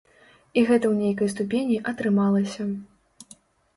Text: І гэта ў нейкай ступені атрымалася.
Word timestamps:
І 0.57 0.63
гэта 0.69 0.85
ў 0.93 0.95
нейкай 1.01 1.29
ступені 1.35 1.77
атрымалася. 1.93 2.69